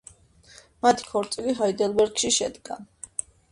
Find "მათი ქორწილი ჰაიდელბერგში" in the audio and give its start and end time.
0.85-2.35